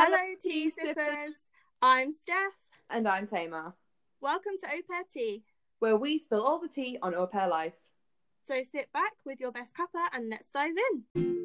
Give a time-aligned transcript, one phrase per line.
[0.00, 1.34] Hello, tea sippers.
[1.82, 2.54] I'm Steph.
[2.88, 3.74] And I'm Tamar,
[4.20, 5.42] Welcome to Au Pair Tea.
[5.80, 7.74] where we spill all the tea on au pair life.
[8.46, 10.76] So sit back with your best cuppa and let's dive
[11.16, 11.37] in.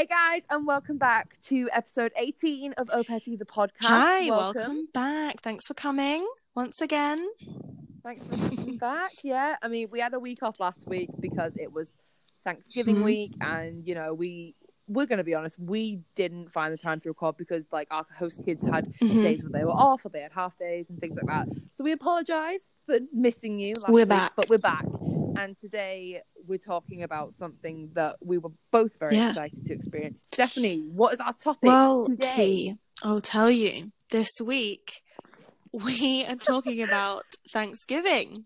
[0.00, 2.88] Hey guys, and welcome back to episode 18 of
[3.22, 3.68] Tea, the podcast.
[3.82, 4.88] Hi, welcome.
[4.94, 5.42] back.
[5.42, 7.18] Thanks for coming once again.
[8.02, 9.10] Thanks for coming back.
[9.22, 11.90] Yeah, I mean, we had a week off last week because it was
[12.44, 13.04] Thanksgiving Mhm.
[13.04, 14.54] week, and you know, we
[14.88, 18.42] we're gonna be honest, we didn't find the time to record because like our host
[18.42, 19.22] kids had Mhm.
[19.22, 21.54] days where they were off or they had half days and things like that.
[21.74, 23.74] So we apologize for missing you.
[23.82, 24.32] Last We're week, back.
[24.34, 24.86] but we're back.
[25.40, 29.30] And today we're talking about something that we were both very Yeah.
[29.30, 30.24] excited to experience.
[30.26, 32.34] Stephanie, what is our topic Well, today?
[32.34, 33.90] T, I'll tell you.
[34.10, 35.00] This week
[35.72, 38.44] we are talking about Thanksgiving.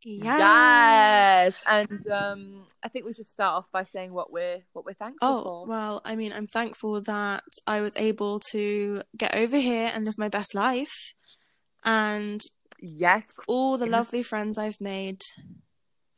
[0.00, 0.38] Yes.
[0.38, 4.94] Yes, and um, I think we should start off by saying what we're what we're
[4.94, 5.66] thankful Oh, for.
[5.66, 10.16] well, I mean, I'm thankful that I was able to get over here and live
[10.16, 11.12] my best life
[11.84, 12.40] and
[12.78, 15.22] yes, all the lovely friends I've made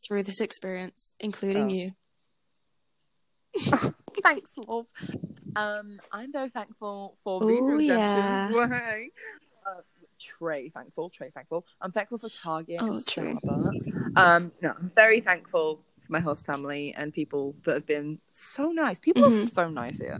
[0.06, 1.74] through this experience, including Oh.
[1.74, 1.92] you.
[4.22, 4.86] thanks, love.
[5.56, 8.48] Um, I'm very thankful for Visa yeah.
[9.66, 9.82] Uh,
[10.18, 11.10] Trey, thankful.
[11.10, 11.66] Trey, thankful.
[11.82, 12.80] I'm thankful for Target.
[12.80, 13.38] Oh, true.
[14.16, 18.70] Um, no, I'm very thankful for my host family and people that have been so
[18.72, 18.98] nice.
[18.98, 19.52] People are Mhm.
[19.52, 20.18] so nice here.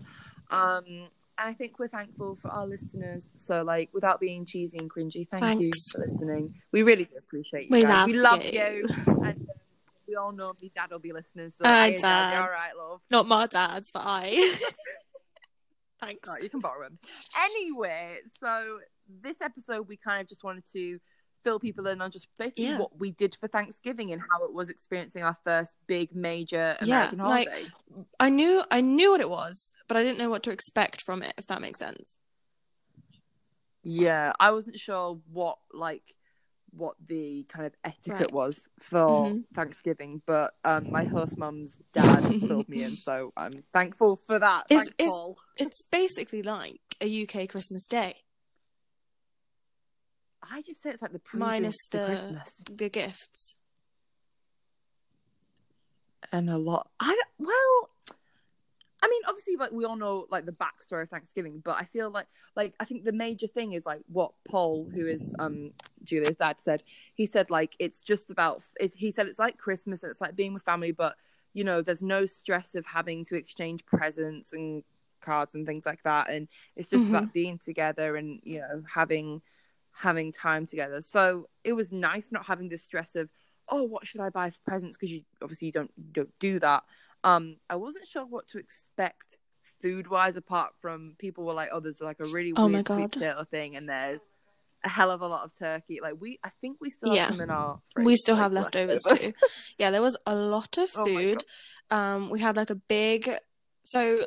[0.51, 1.09] Um,
[1.41, 3.33] and I think we're thankful for our listeners.
[3.37, 6.55] So, like, without being cheesy and cringy, thank you for listening.
[6.71, 7.69] We really do appreciate you.
[7.71, 7.91] We guys.
[7.91, 8.61] love we love you.
[8.61, 8.89] you.
[9.07, 9.47] And um,
[10.07, 11.49] we all know me dad will be listening.
[11.49, 12.43] So, hey, Dad, Dad.
[12.43, 13.01] all right, love?
[13.11, 14.33] Not my dad's, but I.
[16.01, 16.29] Thanks.
[16.29, 16.99] No, you can borrow them.
[17.43, 18.81] Anyway, so
[19.23, 20.99] this episode we kind of just wanted to
[21.43, 22.79] fill people in on just basically Yeah.
[22.79, 27.11] what we did for Thanksgiving and how it was experiencing our first big major Yeah,
[27.11, 27.69] American like- holiday.
[28.21, 31.23] I knew I knew what it was, but I didn't know what to expect from
[31.23, 32.17] it, if that makes sense.
[33.83, 36.15] yeah, I wasn't sure what like
[36.73, 38.33] what the kind of etiquette Right.
[38.33, 39.45] was for Mhm.
[39.55, 44.69] Thanksgiving, but um, my host mum's dad filled me in, so I'm thankful for that.
[44.69, 45.39] Thanks, is- Paul.
[45.57, 48.19] It's basically like a UK Christmas Day,
[50.51, 52.63] I just say it's like the minus to the Christmas.
[52.71, 53.55] the gifts.
[56.33, 56.89] and a lot.
[57.01, 58.17] I don't, well,
[59.03, 62.11] I mean, obviously, like we all know like the backstory of Thanksgiving, but I feel
[62.11, 65.71] like like I think the major thing is like what Paul, who is um
[66.05, 66.83] Julia's dad, said.
[67.15, 68.63] He said like it's just about.
[68.79, 71.17] It's, he said it's like Christmas and it's like being with family, but
[71.55, 74.85] you know, there's no stress of having to exchange presents and
[75.21, 77.11] cards and things like that, and it's just Mhm.
[77.11, 79.41] about being together and you know having
[80.01, 81.01] having time together.
[81.01, 83.29] So it was nice not having the stress of
[83.73, 84.97] oh, what should I buy for presents?
[84.97, 86.83] Because you obviously you don't you don't do that.
[87.23, 89.39] Um, I wasn't sure what to expect
[89.81, 93.13] food wise, apart from people were like, oh, there's like a really Oh weird sweet
[93.13, 94.21] potato thing, and there's
[94.83, 96.01] a hell of a lot of turkey.
[96.03, 97.27] Like we, I think we still Yeah.
[97.27, 97.81] have some in our.
[97.97, 99.33] We still like, have leftovers leftover.
[99.33, 99.47] too.
[99.79, 101.45] Yeah, there was a lot of Oh food.
[101.91, 103.29] um, we had like a big.
[103.85, 104.25] So,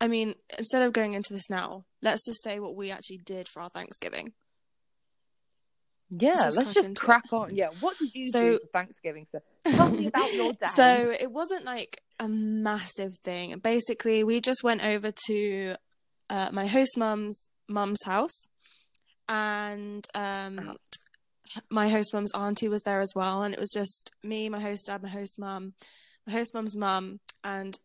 [0.00, 3.48] I mean, instead of going into this now, let's just say what we actually did
[3.48, 4.32] for our Thanksgiving.
[6.10, 7.32] Yeah, Let's just let's crack just into it.
[7.50, 7.54] on.
[7.54, 9.26] Yeah, what did you So- do for Thanksgiving?
[9.32, 9.40] So
[9.70, 10.66] tell me about your day.
[10.74, 13.58] So it wasn't like a massive thing.
[13.60, 15.76] Basically, we just went over to
[16.28, 18.46] uh, my host mum's mum's house,
[19.28, 20.74] and um, Uh-huh.
[21.70, 23.42] my host mum's auntie was there as well.
[23.42, 25.70] And it was just me, my host dad, my host mum,
[26.26, 27.78] my host mum's mum, and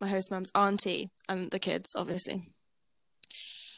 [0.00, 2.42] my host mum's auntie, and the kids, obviously.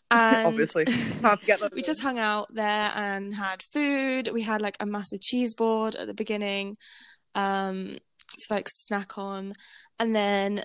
[0.10, 4.30] And obviously, can't forget those we just hung out there and had food.
[4.32, 6.76] We had like a massive cheese board at the beginning
[7.34, 9.54] um, to like snack on.
[9.98, 10.62] And then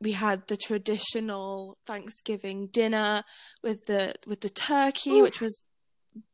[0.00, 3.22] we had the traditional Thanksgiving dinner
[3.62, 5.22] with the with the turkey, Oof.
[5.22, 5.62] which was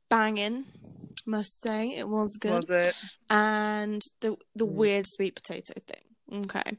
[0.09, 0.65] banging,
[1.27, 1.89] must say.
[1.89, 2.69] It was good.
[2.69, 2.95] was it?
[3.29, 4.73] And the the Mm.
[4.73, 6.43] weird sweet potato thing.
[6.45, 6.79] Okay.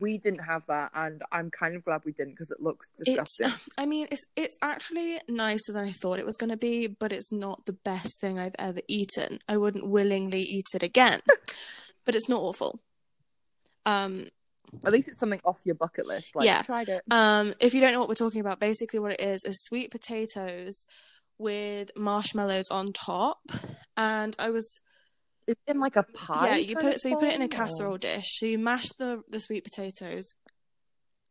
[0.00, 3.04] We didn't have that, and I'm kind of glad we didn't because it looks It's
[3.10, 3.50] disgusting.
[3.78, 7.12] I mean it's it's actually nicer than I thought it was going to be, but
[7.12, 9.40] it's not the best thing I've ever eaten.
[9.48, 11.20] I wouldn't willingly eat it again.
[12.06, 12.80] but it's not awful.
[13.86, 14.28] Um
[14.84, 16.34] At least it's something off your bucket list.
[16.34, 16.62] Like, Yeah.
[16.62, 17.02] tried it.
[17.10, 19.90] um if you don't know what we're talking about, basically what it is is sweet
[19.90, 20.86] potatoes
[21.38, 23.40] with marshmallows on top.
[23.96, 24.80] And I was
[25.46, 26.46] It's in like a pie.
[26.46, 28.38] yeah, you put it so you put it in a casserole dish.
[28.38, 30.34] So you mash the the sweet potatoes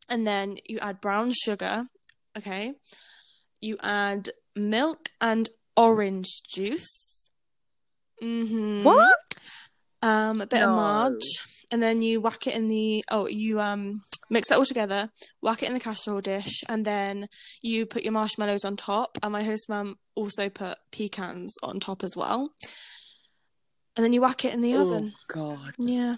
[0.09, 1.85] and then you add brown sugar.
[2.37, 2.73] Okay,
[3.61, 7.29] you add milk and orange juice.
[8.21, 8.83] Mm-hmm.
[8.83, 9.15] What?
[10.01, 10.75] Um, a bit of No.
[10.75, 11.39] marge,
[11.71, 13.03] and then you whack it in the.
[13.09, 15.09] Oh, you um mix that all together,
[15.41, 17.27] whack it in the casserole dish, and then
[17.61, 19.17] you put your marshmallows on top.
[19.21, 22.53] And my host mum also put pecans on top as well.
[23.95, 25.11] And then you whack it in the oven.
[25.13, 25.73] Oh God.
[25.77, 26.15] Yeah.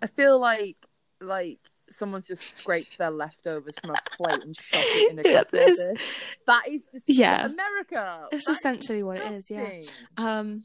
[0.00, 0.76] I feel like
[1.20, 1.58] like
[1.90, 5.66] someone's just scraped their leftovers from a plate and shoved it in a Yeah, casserole
[5.66, 6.36] this- dish.
[6.46, 7.46] That is Yeah.
[7.46, 8.28] America.
[8.32, 9.70] It's That essentially what it is, yeah.
[10.18, 10.64] Um,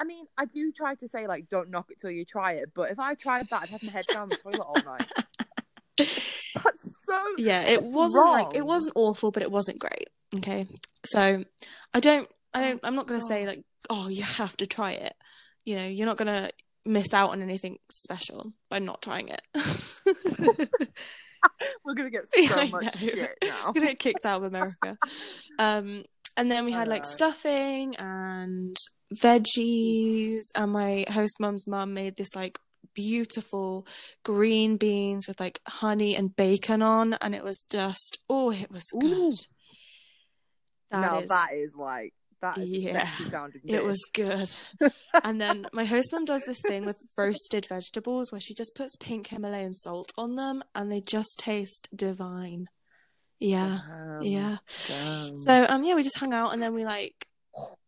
[0.00, 2.70] I mean, I do try to say like, don't knock it till you try it,
[2.74, 5.10] but if I tried that, I'd have my head down the toilet all night.
[5.96, 6.52] That's
[7.06, 10.08] so yeah, it wasn't like it wasn't awful, but it wasn't great.
[10.36, 10.64] Okay,
[11.04, 11.44] so
[11.92, 15.12] I don't, I don't, I'm not gonna say like, oh, you have to try it.
[15.66, 16.50] You know, you're not gonna
[16.84, 19.42] miss out on anything special by not trying it.
[21.84, 23.72] we're gonna get so much shit now.
[23.74, 24.96] gonna get kicked out of America.
[25.58, 26.04] Um,
[26.38, 28.74] and then we had like stuffing and
[29.14, 32.58] veggies, and my host mum's mum made this like
[32.94, 33.86] beautiful
[34.24, 38.90] green beans with like honey and bacon on, and it was just oh, it was
[38.96, 39.00] Ooh.
[39.00, 39.34] good.
[40.90, 43.08] now is- that is like that Yeah.
[43.64, 44.92] it was good.
[45.24, 48.94] and then my host mum does this thing with roasted vegetables where she just puts
[48.96, 52.68] pink Himalayan salt on them, and they just taste divine.
[53.40, 54.56] Yeah, Damn, yeah.
[54.86, 55.36] damn.
[55.38, 57.26] So um yeah, we just hung out and then we like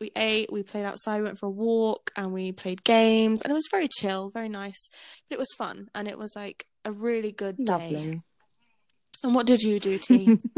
[0.01, 3.51] we ate, we played outside, we went for a walk and we played games and
[3.51, 4.89] it was very chill, very nice.
[5.29, 7.73] But it was fun and it was like a really good day.
[7.73, 8.23] Lovely.
[9.23, 10.39] And what did you do, T?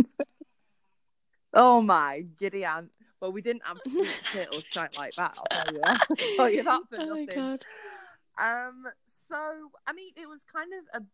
[1.59, 2.91] Oh my giddy aunt.
[3.31, 5.37] We didn't have sweet potato shite like that.
[5.37, 5.81] I'll tell you.
[5.85, 7.65] I'll tell you that for oh my god.
[8.39, 8.87] Um,
[9.29, 9.37] so
[9.87, 11.05] I mean, it was kind of a,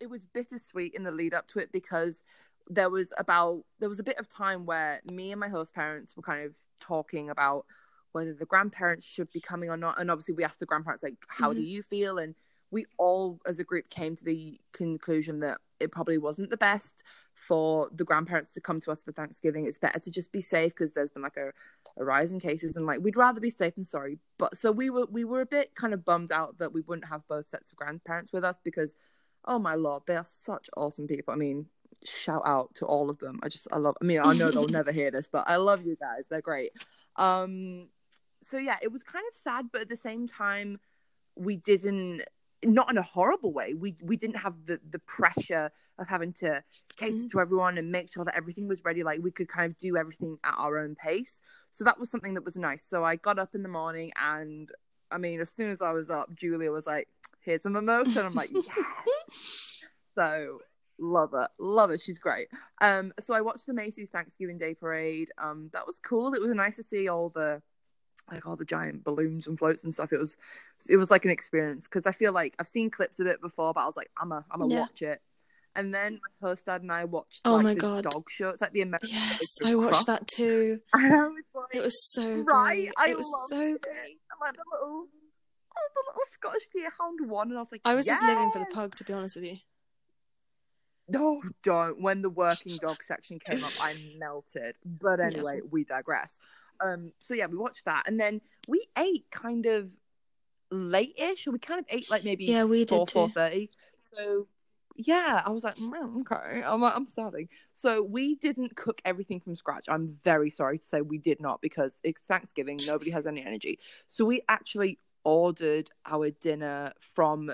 [0.00, 2.22] it was bittersweet in the lead up to it because
[2.68, 6.16] there was about there was a bit of time where me and my host parents
[6.16, 7.64] were kind of talking about
[8.12, 11.16] whether the grandparents should be coming or not, and obviously we asked the grandparents like,
[11.28, 12.34] "How do you feel?" and
[12.70, 17.02] we all as a group came to the conclusion that it probably wasn't the best
[17.34, 19.64] for the grandparents to come to us for Thanksgiving.
[19.64, 21.52] It's better to just be safe because there's been like a,
[21.96, 24.18] a rise in cases and like we'd rather be safe than sorry.
[24.38, 27.08] But so we were we were a bit kind of bummed out that we wouldn't
[27.08, 28.94] have both sets of grandparents with us because
[29.44, 31.32] oh my lord, they are such awesome people.
[31.32, 31.66] I mean,
[32.04, 33.38] shout out to all of them.
[33.42, 35.84] I just I love I mean, I know they'll never hear this, but I love
[35.84, 36.24] you guys.
[36.28, 36.72] They're great.
[37.16, 37.88] Um
[38.42, 40.78] so yeah, it was kind of sad, but at the same time
[41.36, 42.22] we didn't
[42.64, 43.74] not in a horrible way.
[43.74, 46.62] We we didn't have the the pressure of having to
[46.96, 47.30] cater Mhm.
[47.30, 49.02] to everyone and make sure that everything was ready.
[49.04, 51.40] Like we could kind of do everything at our own pace.
[51.72, 52.84] So that was something that was nice.
[52.84, 54.70] So I got up in the morning and
[55.10, 57.08] I mean, as soon as I was up, Julia was like,
[57.40, 59.84] "Here's a mimosa," and I'm like, "Yes."
[60.14, 60.58] so
[60.98, 61.98] love her, love her.
[61.98, 62.48] She's great.
[62.80, 65.30] Um, so I watched the Macy's Thanksgiving Day Parade.
[65.38, 66.34] Um, that was cool.
[66.34, 67.62] It was nice to see all the
[68.30, 70.12] like all the giant balloons and floats and stuff.
[70.12, 70.36] It was
[70.88, 73.72] it was like an experience because I feel like I've seen clips of it before,
[73.74, 74.80] but I was like, I'm a I'm a Yeah.
[74.80, 75.20] watch it.
[75.76, 78.02] And then my host dad and I watched Oh like, my God.
[78.04, 78.48] dog show.
[78.48, 79.10] It's like the American.
[79.12, 80.04] Yes, I watched Cross.
[80.06, 80.80] that too.
[80.92, 82.76] I was like, It was so right.
[82.86, 82.92] great.
[82.96, 83.82] I it was so it.
[83.82, 84.18] great.
[84.30, 85.06] And, like the little,
[85.76, 88.58] oh, the little Scottish Deerhound won, and I was like, I was just living for
[88.58, 89.58] the pug, to be honest with you.
[91.10, 92.00] No, don't.
[92.02, 94.76] When the working dog section came up, I melted.
[94.84, 95.34] But Yes.
[95.34, 96.38] anyway, we digress.
[96.80, 99.90] Um, so yeah, we watched that, and then we ate kind of
[100.70, 103.68] late-ish, or we kind of ate like maybe Yeah, we four did four too.
[104.14, 104.46] So
[105.00, 107.48] yeah, I was like, mm, okay, I'm like, I'm starving.
[107.74, 109.86] So we didn't cook everything from scratch.
[109.88, 112.80] I'm very sorry to say we did not because it's Thanksgiving.
[112.84, 113.78] Nobody has any energy.
[114.08, 117.52] So we actually ordered our dinner from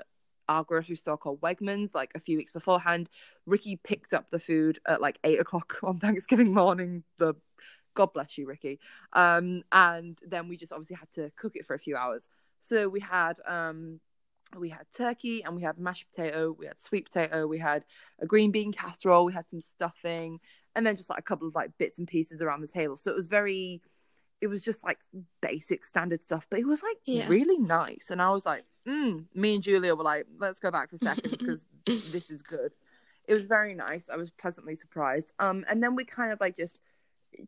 [0.49, 3.11] our grocery store called Wegmans like a few weeks beforehand.
[3.45, 7.05] Ricky picked up the food at like eight o'clock on Thanksgiving morning.
[7.19, 7.35] The
[7.95, 8.79] God bless you, Ricky.
[9.13, 12.23] Um, and then we just obviously had to cook it for a few hours.
[12.61, 14.01] So we had um
[14.57, 17.85] we had turkey and we had mashed potato, we had sweet potato, we had
[18.21, 20.39] a green bean casserole, we had some stuffing,
[20.77, 22.97] and then just like a couple of like bits and pieces around the table.
[22.97, 23.81] So it was very
[24.41, 24.99] it was just like
[25.41, 27.29] basic standard stuff, but it was like Yeah.
[27.29, 28.07] really nice.
[28.11, 31.37] And I was like, mm, me and Julia were like, let's go back for seconds
[31.37, 32.73] because this is good.
[33.27, 34.11] It was very nice.
[34.11, 35.33] I was pleasantly surprised.
[35.39, 36.83] Um, and then we kind of like just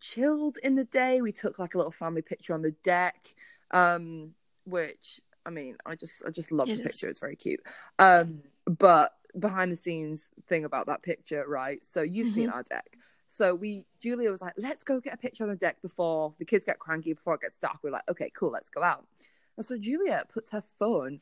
[0.00, 1.22] chilled in the day.
[1.22, 3.34] We took like a little family picture on the deck,
[3.70, 6.86] um, which I mean, I just I just love It the is.
[6.86, 7.08] picture.
[7.08, 7.60] It's very cute.
[7.98, 11.84] Um, but behind the scenes thing about that picture, right?
[11.84, 12.96] So you've seen our deck.
[13.28, 16.44] So we Julia was like, let's go get a picture on the deck before the
[16.44, 17.78] kids get cranky, before it gets dark.
[17.82, 19.06] We're like, okay, cool, let's go out.
[19.56, 21.20] And so Julia puts her phone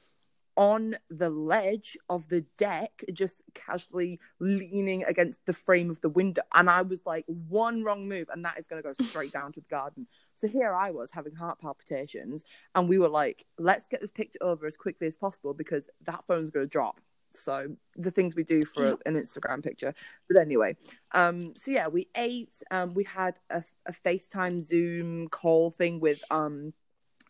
[0.56, 6.42] on the ledge of the deck, just casually leaning against the frame of the window.
[6.54, 9.52] And I was like, one wrong move, and that is going to go straight down
[9.52, 10.06] to the garden.
[10.37, 12.44] So here I was having heart palpitations,
[12.75, 16.25] and we were like, let's get this picture over as quickly as possible because that
[16.26, 17.00] phone's going to drop.
[17.37, 18.99] So the things we do for Yep.
[19.06, 19.92] an Instagram picture.
[20.28, 20.76] But anyway,
[21.12, 22.52] um, so yeah, we ate.
[22.70, 26.75] Um, we had a, a FaceTime Zoom call thing with um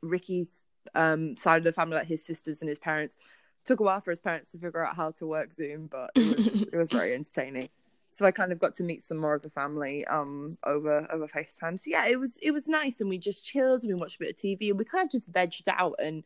[0.03, 0.65] Ricky's
[0.95, 3.17] um side of the family, like his sisters and his parents.
[3.65, 6.37] Took a while for his parents to figure out how to work Zoom, but it
[6.37, 7.71] was it was very entertaining.
[8.11, 11.27] So I kind of got to meet some more of the family um over over
[11.27, 11.81] FaceTime.
[11.81, 14.19] So yeah, it was it was nice and we just chilled and we watched a
[14.21, 16.25] bit of TV and we kind of just vegged out and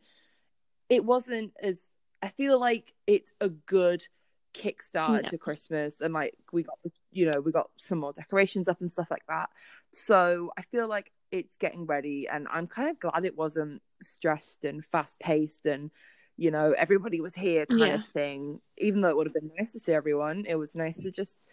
[0.89, 1.79] it wasn't as
[2.21, 4.05] I feel like it's a good
[4.53, 6.77] kickstart to Christmas and like we got
[7.11, 9.49] you know we got some more decorations up and stuff like that.
[9.93, 14.65] So I feel like it's getting ready and I'm kind of glad it wasn't stressed
[14.65, 15.91] and fast paced and
[16.37, 17.95] you know everybody was here kind Yeah.
[17.95, 18.61] of thing.
[18.77, 21.45] Even though it would have been nice to see everyone, it was nice to just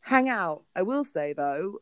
[0.00, 0.62] hang out.
[0.74, 1.78] I will say though,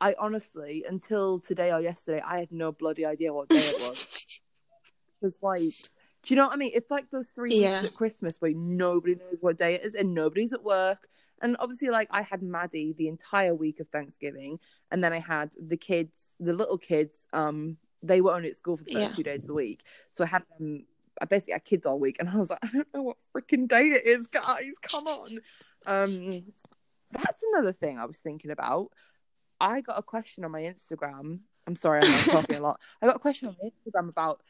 [0.00, 4.18] I honestly until today or yesterday I had no bloody idea what day it was.
[5.24, 5.60] It's like,
[6.24, 6.72] do you know what I mean?
[6.74, 7.80] It's like those three Yeah.
[7.80, 11.06] weeks at Christmas where nobody knows what day it is and nobody's at work.
[11.42, 14.58] And obviously, like I had Maddie the entire week of Thanksgiving,
[14.90, 17.26] and then I had the kids, the little kids.
[17.32, 19.12] Um, they were only at school for the first Yeah.
[19.16, 19.82] two days of the week,
[20.12, 20.86] so I had them.
[21.20, 23.68] I basically had kids all week, and I was like, I don't know what freaking
[23.68, 24.72] day it is, guys.
[24.82, 25.38] Come on.
[25.84, 26.44] Um,
[27.12, 28.88] that's another thing I was thinking about.
[29.60, 31.40] I got a question on my Instagram.
[31.66, 32.80] I'm sorry, I'm talking a lot.
[33.02, 34.40] I got a question on my Instagram about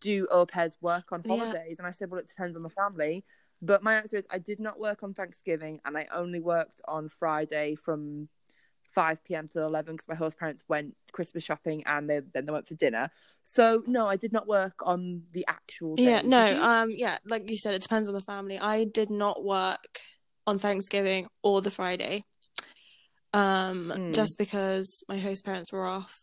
[0.00, 1.36] do au pairs work on Yeah.
[1.36, 1.76] holidays?
[1.78, 3.24] And I said, well, it depends on the family.
[3.62, 7.08] But my answer is I did not work on Thanksgiving and I only worked on
[7.08, 8.28] Friday from
[8.92, 9.48] 5 p.m.
[9.48, 12.74] to 11 because my host parents went Christmas shopping and they, then they went for
[12.74, 13.10] dinner.
[13.42, 16.02] So, no, I did not work on the actual day.
[16.04, 18.58] Yeah, no, um, yeah, like you said, it depends on the family.
[18.58, 20.00] I did not work
[20.46, 22.24] on Thanksgiving or the Friday,
[23.32, 24.14] um, Mm.
[24.14, 26.16] just because my host parents were off,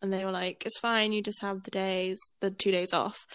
[0.00, 3.26] and they were like, "It's fine, you just have the days, the two days off."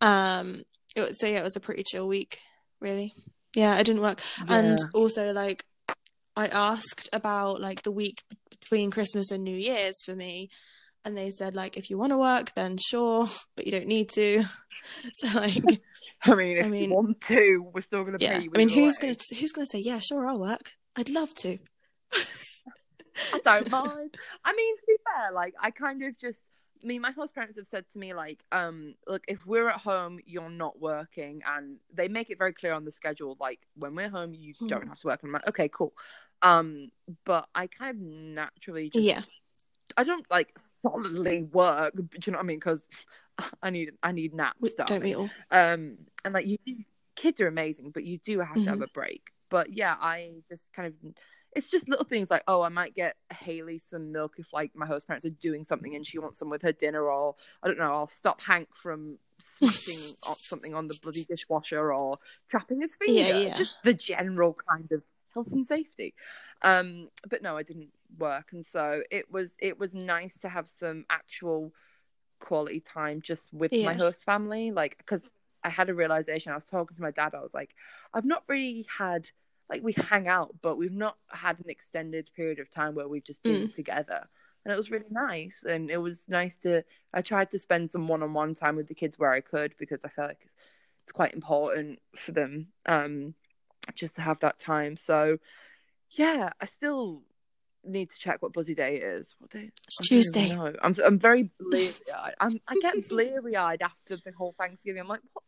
[0.00, 0.64] Um,
[0.96, 2.38] it, so yeah, it was a pretty chill week,
[2.80, 3.12] really.
[3.54, 5.64] Yeah, I didn't work, and also like,
[6.36, 10.50] I asked about like the week between Christmas and New Year's for me.
[11.04, 14.08] And they said, like, if you want to work, then sure, but you don't need
[14.10, 14.44] to.
[15.14, 15.62] So, like,
[16.24, 18.50] I mean, if I mean- you want to, we're still going to yeah pay you.
[18.54, 19.08] i mean who's way.
[19.08, 21.58] gonna who's gonna say yeah sure i'll work i'd love to
[23.34, 24.14] I don't mind.
[24.44, 26.40] I mean, to be fair, like I kind of just
[26.82, 29.80] I mean, my host parents have said to me like, um, look, if we're at
[29.80, 33.94] home, you're not working, and they make it very clear on the schedule, like when
[33.94, 34.88] we're home, you don't Mhm.
[34.88, 35.22] have to work.
[35.22, 35.92] And I'm like, okay, cool.
[36.42, 36.90] Um,
[37.24, 39.22] but I kind of naturally just, yeah
[39.96, 41.94] I don't like solidly work.
[41.96, 42.58] Do you know what I mean?
[42.58, 42.86] Because
[43.62, 44.60] I need I need naps.
[44.60, 46.58] we, don't we all Um, and like you,
[47.16, 48.84] kids are amazing, but you do have to have Mhm.
[48.84, 49.22] a break.
[49.48, 50.94] But yeah, I just kind of,
[51.56, 54.86] it's just little things like, oh, I might get Haley some milk if like my
[54.86, 57.78] host parents are doing something and she wants some with her dinner, or I don't
[57.78, 62.18] know, I'll stop Hank from smashing something on the bloody dishwasher or
[62.50, 63.20] trapping his finger.
[63.20, 63.54] Yeah, yeah.
[63.54, 65.02] Just the general kind of
[65.34, 66.14] health and safety.
[66.62, 70.68] Um, but no, I didn't work, and so it was it was nice to have
[70.68, 71.72] some actual
[72.38, 73.86] quality time just with Yeah.
[73.86, 75.22] my host family like because
[75.64, 77.74] i had a realization i was talking to my dad i was like
[78.12, 79.30] i've not really had
[79.70, 83.24] like we hang out but we've not had an extended period of time where we've
[83.24, 84.26] just been together
[84.64, 86.82] and it was really nice and it was nice to
[87.12, 90.08] i tried to spend some one-on-one time with the kids where i could because i
[90.08, 90.48] felt like
[91.04, 93.34] it's quite important for them um
[93.94, 95.38] just to have that time so
[96.10, 97.22] yeah i still
[97.84, 100.72] need to check what bloody day it is what day it's tuesday know.
[100.82, 102.34] I'm I'm very bleary eyed.
[102.40, 105.00] I'm I get bleary eyed after the whole Thanksgiving.
[105.00, 105.44] I'm like, what?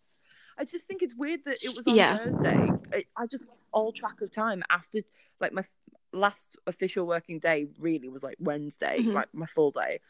[0.59, 2.17] I just think it's weird that it was on Yeah.
[2.17, 2.71] Thursday.
[2.93, 4.99] I, I just lost all track of time after
[5.41, 5.65] like my
[6.13, 9.13] last official working day really was like Wednesday, Mhm.
[9.15, 10.01] like my full day.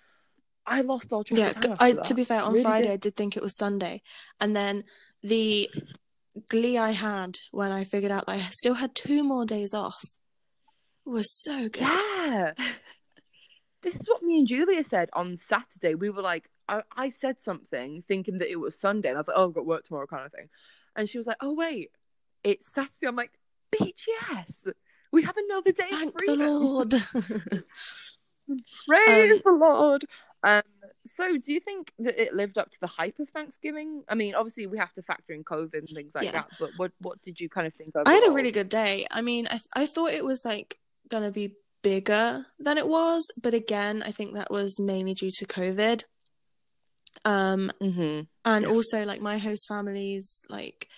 [0.65, 1.77] I lost all track yeah of time.
[1.81, 2.93] I, to be fair on Really friday did.
[2.93, 4.03] i did think it was sunday
[4.39, 4.85] and then
[5.23, 5.71] the
[6.51, 9.99] glee i had when i figured out that i still had two more days off
[11.07, 12.53] was so good Yeah.
[13.89, 15.95] this is what me and Julia said on Saturday.
[15.95, 19.29] We were like, I, I said something thinking that it was Sunday, and I was
[19.29, 20.49] like, oh, I've got work tomorrow, kind of thing.
[20.95, 21.91] And she was like, oh, wait,
[22.45, 23.07] it's Saturday.
[23.07, 23.33] I'm like,
[23.75, 24.67] bitch, yes.
[25.11, 26.93] We have another day thank the lord
[28.87, 30.05] Praise Um, the Lord.
[30.43, 30.63] Um,
[31.15, 34.05] so do you think that it lived up to the hype of Thanksgiving?
[34.09, 36.33] I mean, obviously we have to factor in COVID and things like Yeah.
[36.33, 38.07] that, but what what did you kind of think of?
[38.07, 39.07] I had a really good day.
[39.11, 40.79] I mean, I I thought it was like
[41.09, 45.47] gonna be bigger than it was, but again, I think that was mainly due to
[45.47, 46.05] COVID.
[47.25, 48.71] Um, hmm and Yeah.
[48.71, 50.89] also like my host family's like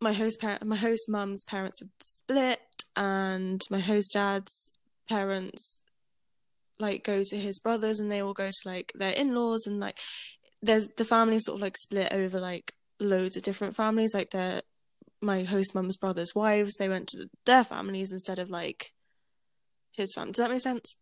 [0.00, 2.60] my host parent, my host mum's parents had split,
[2.96, 4.72] and my host dad's
[5.08, 5.80] parents
[6.78, 9.80] like go to his brothers, and they all go to like their in laws, and
[9.80, 9.98] like
[10.62, 14.14] there's the family sort of like split over like loads of different families.
[14.14, 14.62] Like their
[15.22, 18.92] my host mum's brothers' wives, they went to their families instead of like
[19.96, 20.32] his family.
[20.32, 20.96] Does that make sense?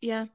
[0.00, 0.26] Yeah.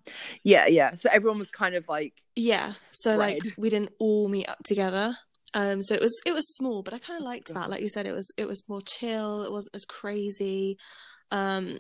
[0.43, 0.95] Yeah, yeah.
[0.95, 2.73] So everyone was kind of like Yeah.
[2.91, 5.15] So like we didn't all meet up together.
[5.53, 7.69] Um so it was it was small, but I kind of liked that.
[7.69, 10.77] Like you said it was it was more chill, it wasn't as crazy.
[11.31, 11.79] Um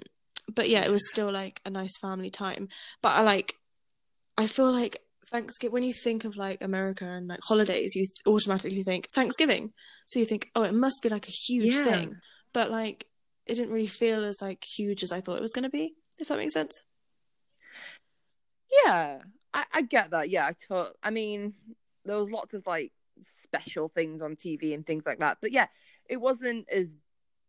[0.53, 2.67] but yeah, it was still like a nice family time.
[3.01, 3.55] But I like
[4.37, 8.83] I feel like Thanksgiving when you think of like America and like holidays, you automatically
[8.83, 9.71] think Thanksgiving.
[10.07, 11.83] So you think, "Oh, it must be like a huge Yeah.
[11.83, 12.15] thing."
[12.53, 13.05] But like
[13.45, 15.93] it didn't really feel as like huge as I thought it was going to be,
[16.19, 16.81] if that makes sense.
[18.85, 19.19] Yeah,
[19.53, 20.29] I, I get that.
[20.29, 21.53] Yeah, I to- I mean,
[22.05, 25.37] there was lots of like special things on TV and things like that.
[25.41, 25.67] But yeah,
[26.09, 26.95] it wasn't as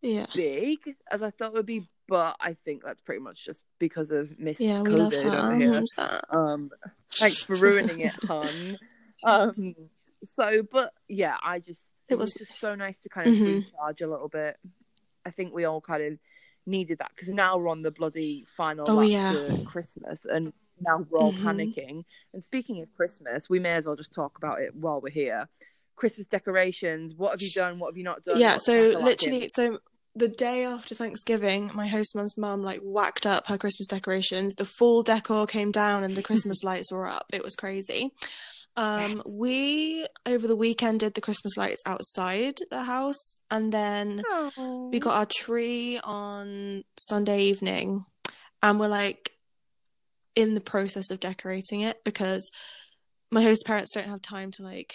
[0.01, 0.27] Yeah.
[0.35, 0.79] big
[1.11, 1.89] as I thought it would be.
[2.09, 5.53] But I think that's pretty much just because of Miss Yeah, we love COVID her.
[5.53, 6.25] over that?
[6.37, 6.71] Um,
[7.15, 8.77] thanks for ruining it, hun.
[9.23, 9.77] Um,
[10.35, 13.35] so, but yeah, I just It it was, was just so nice to kind of
[13.35, 13.65] Mhm.
[13.65, 14.59] recharge a little bit.
[15.25, 16.19] I think we all kind of
[16.67, 19.35] needed that because now we're on the bloody final Oh, yeah.
[19.65, 21.43] Christmas, and now we're all Mhm.
[21.43, 22.05] panicking.
[22.33, 25.49] And speaking of Christmas, we may as well just talk about it while we're here.
[25.97, 27.15] Christmas decorations.
[27.15, 27.79] What have you done?
[27.79, 28.39] What have you not done?
[28.41, 29.79] yeah What's so literally so
[30.15, 34.65] the day after thanksgiving my host mum's mum like whacked up her christmas decorations the
[34.67, 38.13] full decor came down and the christmas lights were up it was crazy
[38.77, 44.23] um we over the weekend did the christmas lights outside the house and then
[44.91, 48.05] we got our tree on sunday evening
[48.63, 49.33] and we're like
[50.35, 52.51] in the process of decorating it because
[53.31, 54.95] my host parents don't have time to like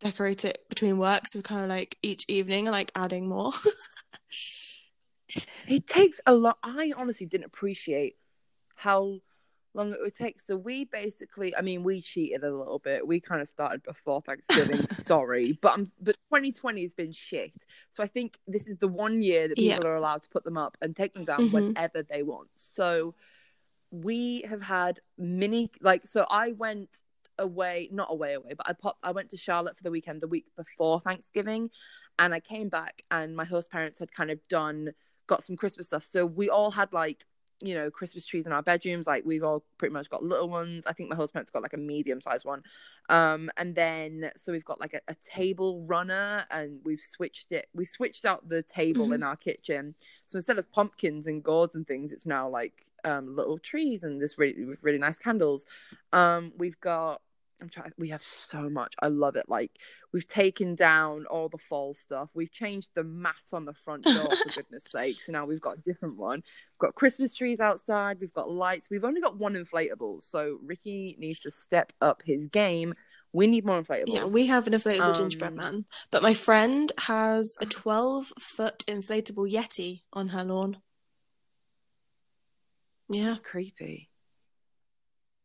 [0.00, 3.52] decorate it between work so we're kind of like each evening like adding more
[5.66, 6.58] It takes a lot.
[6.62, 8.16] I honestly didn't appreciate
[8.76, 9.20] how
[9.76, 10.40] long it would take.
[10.40, 13.06] So we basically, I mean, we cheated a little bit.
[13.06, 14.86] We kind of started before Thanksgiving.
[14.98, 17.52] sorry, but I'm, but 2020 has been shit.
[17.90, 19.74] So I think this is the one year that Yeah.
[19.76, 21.52] people are allowed to put them up and take them down Mhm.
[21.52, 22.48] whenever they want.
[22.56, 23.14] So
[23.90, 27.02] we have had mini, like, so I went
[27.38, 30.26] away, not away away, but I popped, I went to Charlotte for the weekend the
[30.28, 31.70] week before Thanksgiving,
[32.18, 34.92] and I came back and my host parents had kind of done
[35.26, 36.04] got some Christmas stuff.
[36.04, 37.26] So we all had like,
[37.60, 39.06] you know, Christmas trees in our bedrooms.
[39.06, 40.84] Like we've all pretty much got little ones.
[40.86, 42.62] I think my husband's got like a medium sized one.
[43.08, 47.68] Um, and then so we've got like a, a table runner and we've switched it.
[47.74, 49.94] We switched out the table in our kitchen.
[50.26, 54.20] So instead of pumpkins and gourds and things, it's now like um little trees and
[54.20, 55.64] this really with really nice candles.
[56.12, 57.22] Um, we've got
[57.60, 57.92] I'm trying.
[57.96, 58.94] We have so much.
[59.00, 59.46] I love it.
[59.48, 59.70] Like
[60.12, 62.28] we've taken down all the fall stuff.
[62.34, 65.20] We've changed the mat on the front door for goodness sake.
[65.22, 66.42] So now we've got a different one.
[66.42, 68.18] We've got Christmas trees outside.
[68.20, 68.88] We've got lights.
[68.90, 70.22] We've only got one inflatable.
[70.22, 72.94] So Ricky needs to step up his game.
[73.32, 74.14] We need more inflatables.
[74.14, 78.78] yeah we have an inflatable gingerbread Um, man but my friend has a 12 foot
[78.86, 80.78] inflatable yeti on her lawn
[83.10, 84.08] yeah creepy.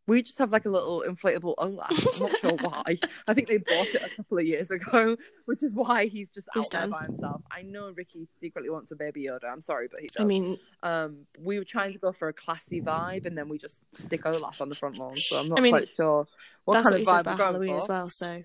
[0.08, 1.90] We just have like a little inflatable Olaf.
[1.92, 2.98] I'm not sure why.
[3.28, 6.50] I think they bought it a couple of years ago, which is why he's just
[6.54, 6.90] He's out there done.
[6.90, 7.42] by himself.
[7.52, 9.46] I know Ricky secretly wants a baby Yoda.
[9.52, 10.24] I'm sorry, but he does.
[10.24, 13.58] i mean um, we were trying to go for a classy vibe, and then we
[13.60, 15.16] just stick Olaf on the front lawn.
[15.16, 16.28] So I'm not I mean, quite sure
[16.66, 17.78] what that's kind what of vibe said about halloween for.
[17.80, 18.44] as well so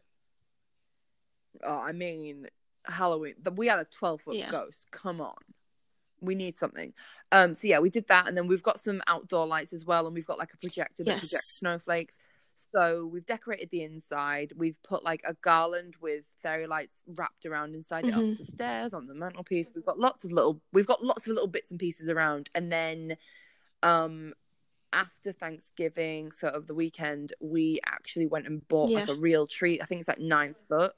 [1.64, 2.48] Oh, I mean,
[2.84, 3.34] Halloween.
[3.56, 4.50] We had a 12 foot Yeah.
[4.50, 4.86] ghost.
[4.90, 5.34] Come on.
[6.20, 6.92] We need something.
[7.32, 10.06] Um, so yeah, we did that, and then we've got some outdoor lights as well,
[10.06, 11.18] and we've got like a projector that Yes.
[11.18, 12.16] projects snowflakes.
[12.72, 14.52] So we've decorated the inside.
[14.56, 18.32] We've put like a garland with fairy lights wrapped around inside it Mhm.
[18.32, 19.68] up the stairs on the mantelpiece.
[19.74, 20.62] We've got lots of little.
[20.72, 23.18] We've got lots of little bits and pieces around, and then,
[23.82, 24.32] um,
[24.92, 29.78] after Thanksgiving, sort of the weekend, we actually went and bought like a real tree.
[29.82, 30.94] I think it's like nine foot.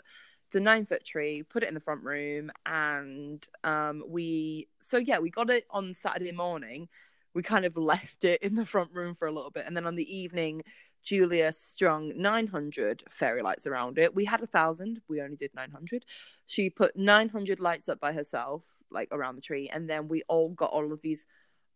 [0.49, 1.43] It's a nine foot tree.
[1.43, 4.69] Put it in the front room, and um, we.
[4.81, 6.89] So yeah, we got it on Saturday morning.
[7.35, 9.87] We kind of left it in the front room for a little bit, and then
[9.87, 10.63] on the evening,
[11.03, 14.15] Julia strung 900 fairy lights around it.
[14.15, 15.03] We had a thousand.
[15.07, 16.07] We only did 900.
[16.47, 20.49] She put 900 lights up by herself, like around the tree, and then we all
[20.49, 21.27] got all of these.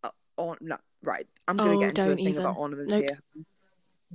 [0.02, 1.26] Uh, on no, right.
[1.46, 2.40] I'm gonna Oh, get into a thing even.
[2.42, 3.04] about ornaments Nope.
[3.04, 3.18] here.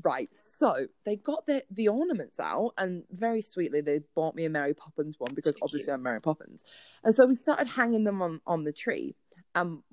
[0.03, 0.29] Right.
[0.59, 4.73] So they got the the ornaments out, and very sweetly they bought me a Mary
[4.73, 5.93] Poppins one because So obviously cute.
[5.95, 6.63] I'm Mary Poppins,
[7.03, 9.15] and so we started hanging them on on the tree.
[9.55, 9.83] Um,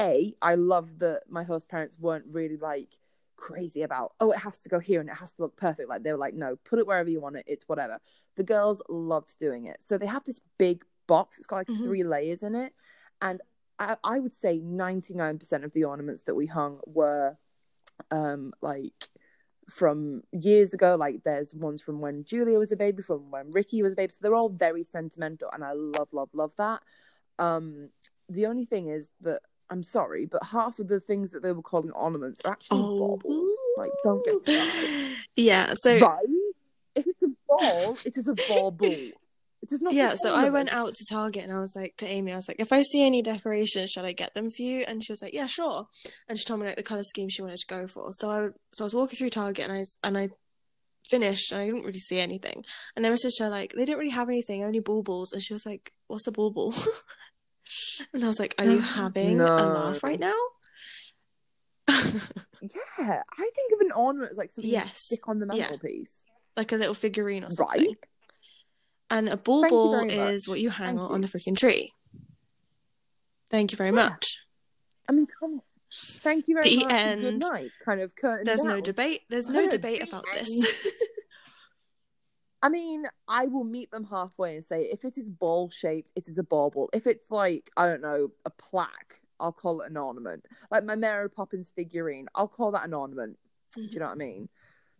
[0.00, 2.98] a I love that my host parents weren't really like
[3.36, 6.04] crazy about oh it has to go here and it has to look perfect like
[6.04, 7.98] they were like no put it wherever you want it it's whatever
[8.36, 11.82] the girls loved doing it so they have this big box it's got like Mhm.
[11.82, 12.72] three layers in it
[13.20, 13.42] and
[13.78, 17.36] I, I would say 99% of the ornaments that we hung were
[18.12, 19.08] um like
[19.68, 23.82] from years ago like there's ones from when julia was a baby from when ricky
[23.82, 26.80] was a baby so they're all very sentimental and i love love love that
[27.38, 27.88] um
[28.28, 31.62] the only thing is that i'm sorry but half of the things that they were
[31.62, 32.98] calling ornaments are actually Oh.
[33.16, 35.72] baubles like don't get started yeah.
[35.74, 36.26] So right
[36.94, 38.94] if it's a ball it is a bauble
[39.64, 42.06] it is not yeah, so I went out to Target and I was like to
[42.06, 44.84] Amy, I was like, if I see any decorations, shall I get them for you?
[44.86, 45.86] And she was like, yeah, sure.
[46.28, 48.12] And she told me like the color scheme she wanted to go for.
[48.12, 50.28] So I so I was walking through Target and I and I
[51.08, 52.64] finished and I didn't really see anything.
[52.96, 55.32] And I messaged her like, they didn't really have anything, only baubles.
[55.32, 56.74] And she was like, what's a bauble?
[58.14, 59.54] and I was like, are you having No.
[59.58, 60.34] a laugh right now?
[61.88, 65.04] yeah i think of an ornament as like something you Yes.
[65.04, 65.64] stick on the Yeah.
[65.64, 66.24] mantelpiece
[66.56, 67.84] like a little figurine or something.
[67.84, 67.96] right
[69.14, 70.52] And a bauble is much.
[70.52, 71.28] what you hang Thank on you.
[71.28, 71.92] the freaking tree.
[73.48, 74.08] Thank you very Yeah.
[74.10, 74.38] much.
[75.08, 75.60] I mean, come on.
[75.92, 76.92] Thank you very The much.
[76.92, 77.44] and Good end.
[77.52, 77.70] night.
[77.84, 79.20] Kind of curtain There's no debate.
[79.28, 80.50] There's no debate about this.
[82.62, 86.26] I mean, I will meet them halfway and say if it is ball shaped, it
[86.26, 86.90] is a bauble.
[86.92, 90.46] If it's like I don't know a plaque, I'll call it an ornament.
[90.72, 93.38] Like my Mary Poppins figurine, I'll call that an ornament.
[93.76, 94.48] Do you know what I mean?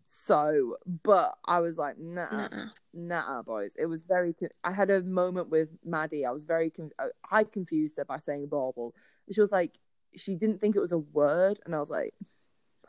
[0.06, 2.66] So, but I was like, nah, Nuh-uh.
[2.92, 3.72] nah, boys.
[3.78, 4.34] It was very.
[4.34, 6.26] Con- I had a moment with Maddie.
[6.26, 6.70] I was very.
[6.70, 8.94] Con- I- I confused her by saying bauble.
[9.32, 9.78] She was like,
[10.16, 12.14] she didn't think it was a word, and I was like,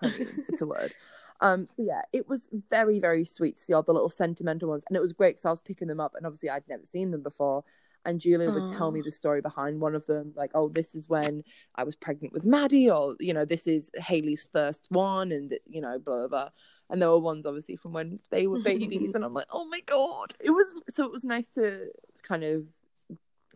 [0.01, 0.93] it's a word.
[1.41, 4.85] Um, so yeah, it was very, very sweet to see all the little sentimental ones,
[4.87, 7.11] and it was great because I was picking them up, and obviously I'd never seen
[7.11, 7.65] them before.
[8.05, 11.09] And Julia would tell me the story behind one of them, like, oh, this is
[11.09, 11.43] when
[11.75, 15.81] I was pregnant with Maddie, or you know, this is Haley's first one, and you
[15.81, 16.27] know, blah blah.
[16.29, 16.49] blah.
[16.89, 19.81] And there were ones obviously from when they were babies, and I'm like, oh my
[19.81, 21.89] god, it was so it was nice to
[22.21, 22.65] kind of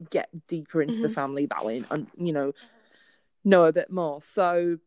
[0.10, 1.14] get deeper into the Mhm.
[1.14, 2.54] family that way, and you know,
[3.44, 4.22] know a bit more.
[4.24, 4.80] So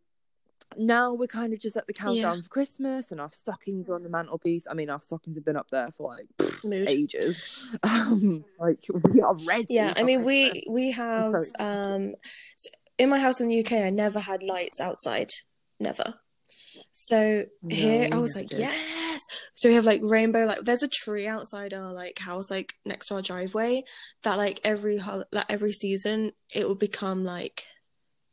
[0.77, 4.03] now we're kind of just at the countdown for Christmas, and our stockings are on
[4.03, 4.67] the mantelpiece.
[4.69, 6.27] I mean, our stockings have been up there for like
[6.65, 6.89] Mood.
[6.89, 7.37] ages.
[7.85, 9.75] Um, like we are ready.
[9.75, 10.65] Yeah, I mean we Christmas.
[10.75, 11.47] we have sorry.
[11.61, 12.15] um
[12.99, 15.31] in my house in the UK I never had lights outside.
[15.79, 16.21] Never.
[17.07, 18.61] So No, here I was like, did.
[18.61, 19.21] yes.
[19.57, 23.09] So we have like rainbow like there's a tree outside our like house like next
[23.09, 23.83] to our driveway
[24.25, 27.65] that like every like every season it will become like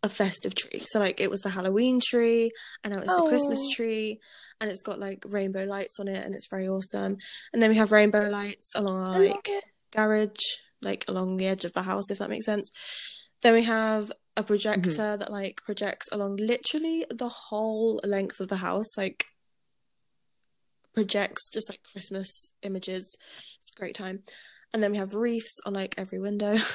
[0.01, 0.83] a festive tree.
[0.87, 2.51] So like it was the Halloween tree
[2.83, 3.75] and now it's the Christmas Oh.
[3.75, 4.19] tree
[4.61, 7.17] and it's got like rainbow lights on it and it's very awesome.
[7.53, 9.49] And then we have rainbow lights along our like
[9.95, 10.45] garage,
[10.81, 12.69] like along the edge of the house, if that makes sense.
[13.41, 15.19] Then we have a projector Mm-hmm.
[15.19, 19.25] that like projects along literally the whole length of the house, like
[20.93, 23.17] projects just like Christmas images.
[23.59, 24.23] It's a great time.
[24.73, 26.57] And then we have wreaths on like every window.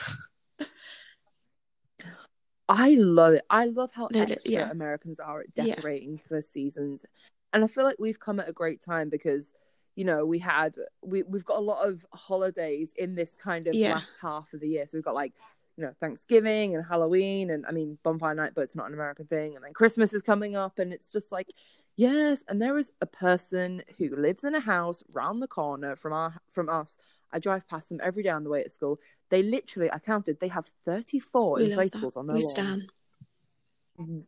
[2.68, 3.44] I love it.
[3.50, 4.70] I love how extra yeah.
[4.70, 5.74] Americans are at Yeah.
[5.74, 7.04] decorating for seasons,
[7.52, 9.52] and I feel like we've come at a great time because
[9.96, 13.74] you know we had we we've got a lot of holidays in this kind of
[13.74, 13.92] Yeah.
[13.94, 14.86] last half of the year.
[14.86, 15.34] So we've got like
[15.76, 19.26] you know Thanksgiving and Halloween, and I mean bonfire night, but it's not an American
[19.26, 19.56] thing.
[19.56, 21.48] And then Christmas is coming up, and it's just like
[21.96, 22.42] yes.
[22.48, 26.34] And there is a person who lives in a house round the corner from our
[26.50, 26.96] from us.
[27.32, 29.00] I drive past them every day on the way to school.
[29.30, 32.82] They literally, I counted, they have 34 we love inflatables on their We lawn stand.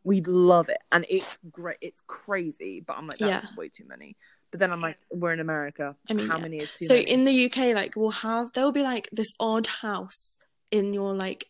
[0.04, 3.56] we love it and it's great it's crazy but i'm like that's Yeah.
[3.56, 4.16] way too many
[4.52, 6.42] but then i'm like we're in america I mean, how yeah.
[6.42, 9.32] many is too So many in the UK, like we'll have there'll be like this
[9.40, 10.38] odd house
[10.70, 11.46] in your like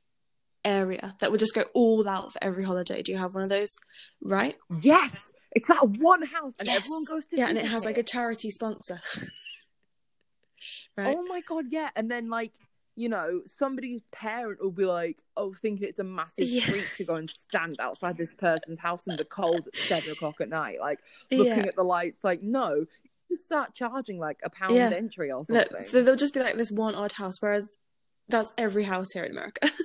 [0.65, 3.01] area that would just go all out for every holiday.
[3.03, 3.77] Do you have one of those?
[4.23, 4.57] Right?
[4.81, 6.79] yes it's that one house and Yes.
[6.83, 9.01] everyone goes to Yeah, and it has like a charity sponsor.
[10.97, 11.17] right?
[11.17, 12.53] oh my god yeah and then like
[12.95, 16.63] you know somebody's parent will be like oh thinking it's a massive Yeah.
[16.63, 20.41] treat to go and stand outside this person's house in the cold at seven o'clock
[20.41, 21.01] at night like
[21.31, 21.67] looking yeah.
[21.69, 22.87] at the lights like no
[23.29, 24.91] you start charging like a pound Yeah.
[24.95, 27.69] entry or Look, something so there'll just be like this one odd house, whereas
[28.29, 29.69] that's every house here in America.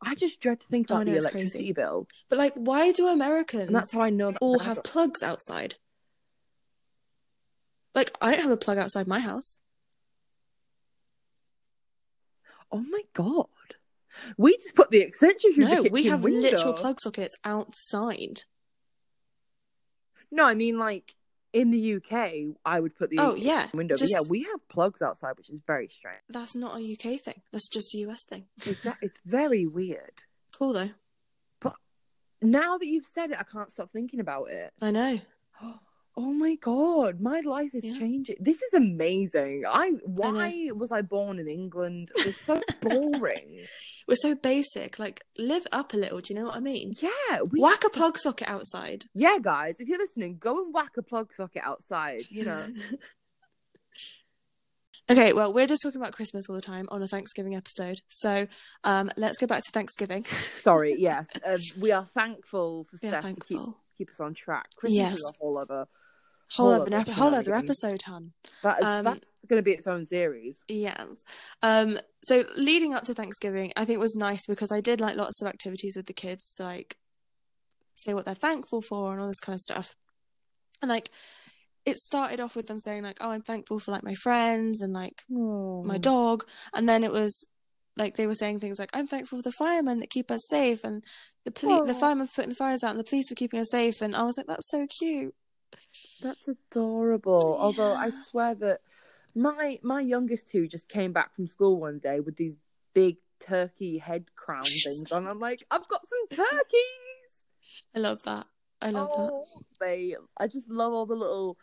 [0.00, 1.72] i just dread to think Oh, about no, the electricity crazy.
[1.72, 5.74] bill but like, why do Americans and that's how i know all have plugs outside?
[7.94, 9.58] Like, I don't have a plug outside my house.
[12.70, 13.46] Oh my god.
[14.36, 16.40] We just put the extension through No, the we have window.
[16.42, 18.40] literal plug sockets outside.
[20.30, 21.14] No, I mean like
[21.52, 23.96] in the UK, I would put the Oh, yeah, window.
[23.96, 26.20] just- yeah, we have plugs outside, which is very strange.
[26.28, 27.42] That's not a UK thing.
[27.52, 28.46] That's just a US thing.
[28.66, 30.24] It's, that- it's very weird.
[30.56, 30.90] Cool though.
[31.60, 31.74] But
[32.42, 34.72] now that you've said it, I can't stop thinking about it.
[34.82, 35.20] I know.
[36.20, 37.92] Oh my god, my life is Yeah.
[37.96, 38.36] changing.
[38.40, 39.62] This is amazing.
[39.68, 42.10] I why was I born in England?
[42.16, 43.64] It was so boring.
[44.08, 44.98] We're so basic.
[44.98, 46.18] Like, live up a little.
[46.18, 46.94] Do you know what I mean?
[47.00, 49.04] yeah, we Whack a plug socket outside.
[49.14, 52.22] Yeah, guys, if you're listening, go and whack a plug socket outside.
[52.30, 52.66] You know,
[55.10, 58.00] Okay, well, we're just talking about Christmas all the time on a Thanksgiving episode.
[58.08, 58.46] So
[58.84, 60.24] um, let's go back to Thanksgiving.
[60.24, 60.94] sorry.
[60.98, 63.58] Yes, uh, we are thankful for We Steph to keep
[63.96, 64.66] keep us on track.
[64.76, 65.12] Christmas Yes.
[65.14, 65.86] is a whole other
[66.52, 68.32] Whole, Whole other, other whole other episode, hun.
[68.62, 70.58] that is Um, that's going to be its own series.
[70.68, 71.22] Yes.
[71.62, 75.42] Um, so leading up to Thanksgiving, I think was nice because I did like lots
[75.42, 76.96] of activities with the kids to like
[77.94, 79.96] say what they're thankful for and all this kind of stuff.
[80.80, 81.10] And like
[81.84, 84.92] it started off with them saying like, "Oh, I'm thankful for like my friends and
[84.92, 85.22] like
[85.84, 87.46] my dog," and then it was
[87.96, 90.84] like they were saying things like, "I'm thankful for the firemen that keep us safe
[90.84, 91.02] and
[91.44, 94.00] the poli- the firemen putting the fires out and the police for keeping us safe."
[94.00, 95.34] And I was like, "That's so cute."
[96.20, 97.58] That's adorable.
[97.60, 98.80] Although I swear that
[99.34, 102.56] my my youngest two just came back from school one day with these
[102.94, 105.26] big turkey head crown things on.
[105.26, 107.46] I'm like, I've got some turkeys.
[107.94, 108.46] I love that.
[108.80, 109.30] I love that.
[109.32, 109.44] oh,
[109.80, 111.58] they I just love all the little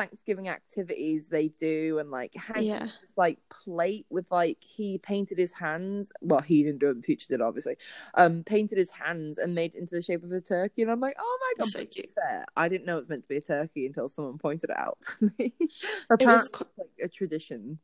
[0.00, 2.86] Thanksgiving activities they do and like hanging Yeah.
[3.02, 7.02] this like plate with like he painted his hands well he didn't do it the
[7.02, 7.76] teacher did obviously
[8.14, 11.00] um painted his hands and made it into the shape of a turkey and I'm
[11.00, 12.14] like oh my god So but to be cute.
[12.14, 14.78] fair, I didn't know it was meant to be a turkey until someone pointed it
[14.78, 17.78] out to me It was like a tradition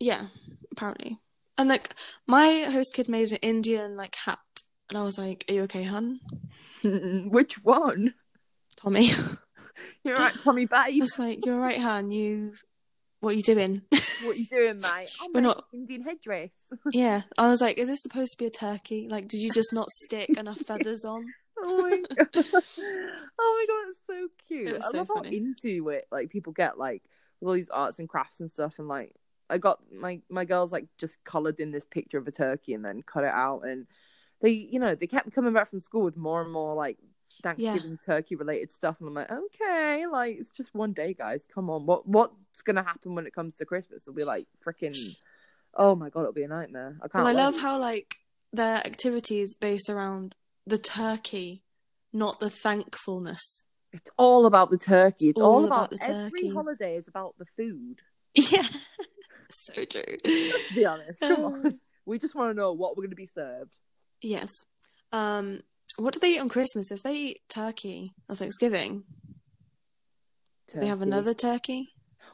[0.00, 0.26] Yeah,
[0.72, 1.18] apparently.
[1.56, 1.94] And like
[2.26, 4.38] my host kid made an Indian like hat,
[4.88, 6.20] and I was like, "Are you okay, hun,
[7.30, 8.14] which one
[8.76, 9.10] Tommy?"
[10.04, 12.10] you're right Tommy I babe was like, "You're right, hun.
[12.10, 12.54] You,
[13.20, 16.52] what are you doing?" what are you doing mate oh We're not- Indian headdress
[16.92, 19.08] yeah, I was like, "Is this supposed to be a turkey?
[19.08, 21.26] Like, did you just not stick enough feathers on?"
[21.60, 22.44] Oh my god!
[23.40, 24.76] Oh my god, it's so cute.
[24.76, 27.02] I so love how into it like people get like
[27.40, 29.14] with all these arts and crafts and stuff, and like
[29.50, 32.84] I got my my girls like just coloured in this picture of a turkey and
[32.84, 33.86] then cut it out, and
[34.40, 36.98] they you know they kept coming back from school with more and more like
[37.42, 41.46] Thanksgiving turkey related stuff, and I'm like, okay, like it's just one day, guys.
[41.52, 44.04] Come on, what what's gonna happen when it comes to Christmas?
[44.06, 44.96] It'll be like freaking.
[45.74, 46.96] Oh my god, it'll be a nightmare.
[47.02, 47.24] I can't.
[47.24, 47.42] Well, I wait.
[47.42, 48.16] love how like
[48.52, 50.34] their activities based around
[50.66, 51.62] the turkey,
[52.12, 53.62] not the thankfulness.
[53.92, 55.28] It's all about the turkey.
[55.28, 56.12] It's all, all about, about the turkey.
[56.12, 56.52] every turkeys.
[56.54, 58.00] holiday is about the food.
[58.34, 58.66] Yeah,
[59.50, 60.02] so true.
[60.24, 61.80] To be honest, come Um, on.
[62.06, 63.76] We just want to know what we're going to be served.
[64.22, 64.64] Yes.
[65.12, 65.60] Um,
[65.98, 66.90] what do they eat on Christmas?
[66.90, 69.04] If they eat turkey on Thanksgiving,
[70.72, 71.88] do they have another turkey?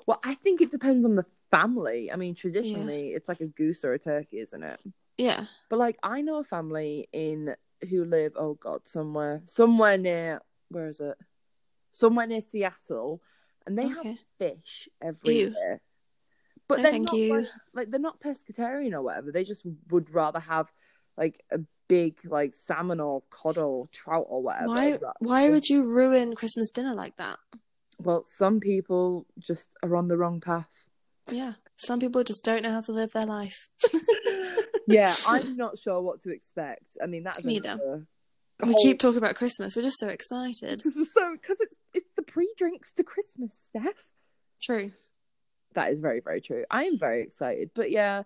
[0.06, 2.12] Well, I think it depends on the family.
[2.12, 4.80] I mean, traditionally, it's like a goose or a turkey, isn't it?
[5.16, 5.46] Yeah.
[5.70, 7.54] But like, I know a family in
[7.88, 8.32] who live.
[8.36, 10.40] Oh God, somewhere, somewhere near.
[10.68, 11.16] Where is it?
[11.92, 13.22] Somewhere near Seattle,
[13.66, 14.08] and they Okay.
[14.10, 15.54] have fish every Ew.
[15.56, 15.80] year.
[16.66, 17.34] But No, they're thank not you.
[17.34, 19.30] like, like they're not pescatarian or whatever.
[19.30, 20.72] They just would rather have
[21.16, 24.68] like a big like salmon or cod or trout or whatever.
[24.68, 24.98] Why?
[25.18, 27.38] Why would you ruin Christmas dinner like that?
[27.98, 30.68] Well, some people just are on the wrong path.
[31.30, 31.54] Yeah.
[31.76, 33.68] Some people just don't know how to live their life.
[34.86, 36.84] yeah, I'm not sure what to expect.
[37.02, 38.06] I mean, that's Me another
[38.62, 39.74] We whole- keep talking about Christmas.
[39.76, 40.78] We're just so excited.
[40.78, 44.08] because we're so because it's it's the pre-drinks to Christmas, Steph.
[44.62, 44.90] True.
[45.74, 46.64] That is very very true.
[46.70, 48.22] I am very excited, but yeah,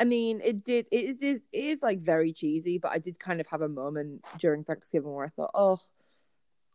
[0.00, 3.40] I mean, it did it is it is like very cheesy, but I did kind
[3.40, 5.78] of have a moment during Thanksgiving where I thought, oh.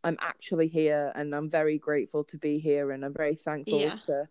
[0.03, 3.97] I'm actually here and I'm very grateful to be here and I'm very thankful Yeah.
[4.05, 4.27] to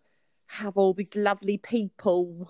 [0.47, 2.49] have all these lovely people.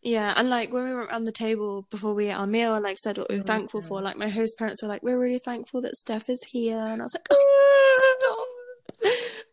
[0.00, 2.82] Yeah, and like when we were around the table before we ate our meal and
[2.82, 3.88] like said what we were Oh, thankful yeah.
[3.88, 7.02] for, like my host parents were like, "We're really thankful that Steph is here," and
[7.02, 8.39] I was like, "Oh,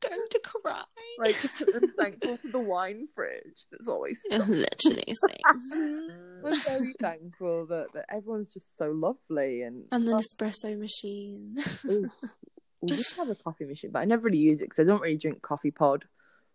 [0.07, 0.83] stop, going to cry."
[1.19, 1.35] Like
[1.83, 6.11] I'm thankful for the wine fridge that's always literally same.
[6.45, 11.55] I'm very thankful that, that everyone's just so lovely and and the oh, Nespresso machine.
[11.85, 12.09] ooh.
[12.81, 15.01] we just have a coffee machine, but I never really use it because I don't
[15.01, 16.05] really drink coffee pod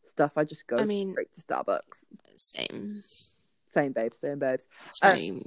[0.04, 0.32] stuff.
[0.36, 1.80] I just go I mean- straight to Starbucks.
[2.36, 3.00] Same,
[3.70, 4.66] Same babes, same babes.
[5.02, 5.42] Uh, same.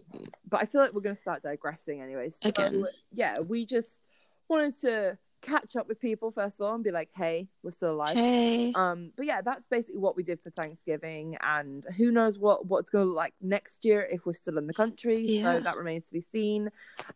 [0.47, 2.29] But I feel like we're going to start digressing anyway.
[2.29, 2.85] So, Again.
[3.11, 3.99] yeah, we just
[4.47, 7.91] wanted to catch up with people first of all and be like, hey, we're still
[7.91, 8.15] alive.
[8.15, 12.65] hey, Um, but yeah, that's basically what we did for Thanksgiving, and who knows what
[12.65, 15.17] what's going to look like next year if we're still in the country.
[15.19, 15.43] Yeah.
[15.55, 16.69] So that remains to be seen.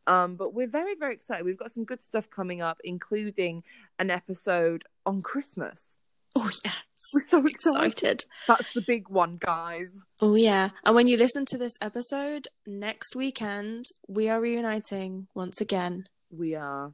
[0.07, 1.45] Um, but we're very very excited.
[1.45, 3.63] We've got some good stuff coming up, including
[3.97, 5.97] an episode on Christmas.
[6.35, 7.85] oh yes, We're so excited.
[7.91, 8.23] excited.
[8.47, 9.89] That's the big one, guys.
[10.21, 15.59] Oh yeah, and when you listen to this episode next weekend, we are reuniting once
[15.59, 16.03] again.
[16.29, 16.93] We are.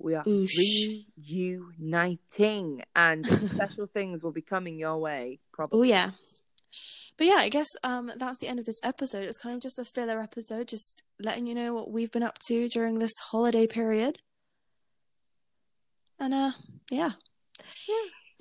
[0.00, 1.04] We are Oosh.
[1.30, 5.40] reuniting, and special things will be coming your way.
[5.52, 5.78] Probably.
[5.78, 6.10] Oh yeah.
[7.18, 9.22] But yeah, I guess um that's the end of this episode.
[9.22, 12.38] It's kind of just a filler episode, just letting you know what we've been up
[12.46, 14.18] to during this holiday period.
[16.18, 16.52] And uh
[16.90, 17.12] yeah.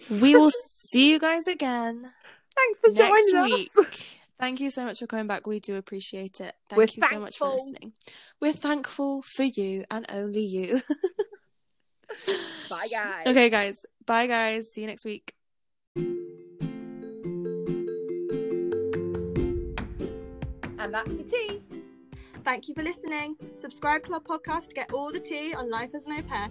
[0.09, 0.51] We will
[0.89, 2.05] see you guys again
[2.55, 3.69] Thanks for next joining week.
[3.77, 4.17] us.
[4.39, 5.45] Thank you so much for coming back.
[5.45, 6.53] We do appreciate it.
[6.69, 7.91] Thank We're you so much for listening.
[8.39, 10.79] We're thankful for you and only you.
[12.69, 13.27] Bye, guys.
[13.27, 13.85] okay, guys.
[14.05, 14.71] Bye, guys.
[14.71, 15.33] See you next week.
[20.79, 21.61] And that's the tea.
[22.43, 23.35] Thank you for listening.
[23.55, 26.49] Subscribe to our podcast to get all the tea on life as an au pair.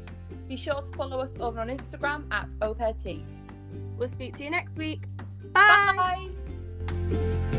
[0.49, 3.25] Be sure to follow us over on Instagram at OPairT.
[3.97, 5.05] We'll speak to you next week.
[5.53, 6.29] Bye.
[7.11, 7.58] Bye.